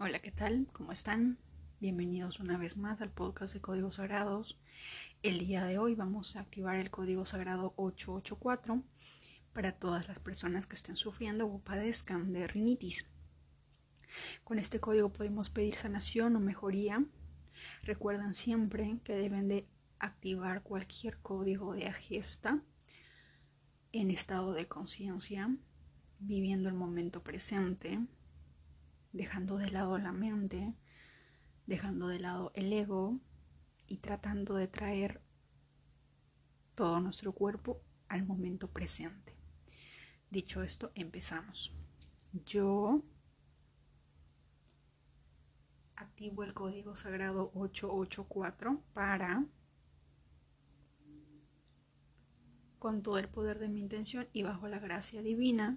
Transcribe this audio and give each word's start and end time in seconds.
Hola, 0.00 0.20
¿qué 0.20 0.30
tal? 0.30 0.68
¿Cómo 0.74 0.92
están? 0.92 1.38
Bienvenidos 1.80 2.38
una 2.38 2.56
vez 2.56 2.76
más 2.76 3.00
al 3.00 3.10
podcast 3.10 3.52
de 3.52 3.60
Códigos 3.60 3.96
Sagrados. 3.96 4.56
El 5.24 5.40
día 5.40 5.64
de 5.64 5.78
hoy 5.78 5.96
vamos 5.96 6.36
a 6.36 6.40
activar 6.42 6.76
el 6.76 6.88
código 6.92 7.24
sagrado 7.24 7.74
884 7.76 8.80
para 9.52 9.72
todas 9.72 10.06
las 10.06 10.20
personas 10.20 10.68
que 10.68 10.76
estén 10.76 10.94
sufriendo 10.94 11.48
o 11.48 11.58
padezcan 11.58 12.32
de 12.32 12.46
rinitis. 12.46 13.06
Con 14.44 14.60
este 14.60 14.78
código 14.78 15.12
podemos 15.12 15.50
pedir 15.50 15.74
sanación 15.74 16.36
o 16.36 16.38
mejoría. 16.40 17.04
Recuerden 17.82 18.34
siempre 18.34 19.00
que 19.02 19.16
deben 19.16 19.48
de 19.48 19.66
activar 19.98 20.62
cualquier 20.62 21.18
código 21.18 21.72
de 21.74 21.88
agesta 21.88 22.62
en 23.90 24.12
estado 24.12 24.52
de 24.52 24.68
conciencia, 24.68 25.50
viviendo 26.20 26.68
el 26.68 26.76
momento 26.76 27.24
presente 27.24 27.98
dejando 29.18 29.58
de 29.58 29.68
lado 29.72 29.98
la 29.98 30.12
mente, 30.12 30.74
dejando 31.66 32.06
de 32.06 32.20
lado 32.20 32.52
el 32.54 32.72
ego 32.72 33.18
y 33.88 33.96
tratando 33.96 34.54
de 34.54 34.68
traer 34.68 35.20
todo 36.76 37.00
nuestro 37.00 37.32
cuerpo 37.32 37.82
al 38.06 38.24
momento 38.24 38.68
presente. 38.70 39.34
Dicho 40.30 40.62
esto, 40.62 40.92
empezamos. 40.94 41.74
Yo 42.46 43.02
activo 45.96 46.44
el 46.44 46.54
código 46.54 46.94
sagrado 46.94 47.50
884 47.56 48.80
para, 48.92 49.44
con 52.78 53.02
todo 53.02 53.18
el 53.18 53.28
poder 53.28 53.58
de 53.58 53.68
mi 53.68 53.80
intención 53.80 54.28
y 54.32 54.44
bajo 54.44 54.68
la 54.68 54.78
gracia 54.78 55.22
divina, 55.22 55.76